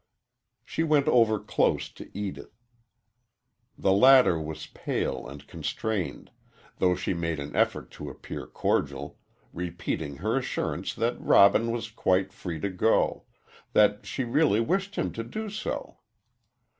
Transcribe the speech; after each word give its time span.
She 0.65 0.81
went 0.81 1.07
over 1.07 1.37
close 1.37 1.87
to 1.89 2.09
Edith. 2.17 2.59
The 3.77 3.91
latter 3.91 4.39
was 4.41 4.65
pale 4.65 5.27
and 5.29 5.45
constrained, 5.45 6.31
though 6.79 6.95
she 6.95 7.13
made 7.13 7.39
an 7.39 7.55
effort 7.55 7.91
to 7.91 8.09
appear 8.09 8.47
cordial, 8.47 9.19
repeating 9.53 10.17
her 10.17 10.37
assurance 10.37 10.95
that 10.95 11.21
Robin 11.21 11.69
was 11.69 11.91
quite 11.91 12.33
free 12.33 12.59
to 12.61 12.69
go 12.71 13.25
that 13.73 14.07
she 14.07 14.23
really 14.23 14.59
wished 14.59 14.95
him 14.95 15.11
to 15.13 15.23
do 15.23 15.51
so. 15.51 15.99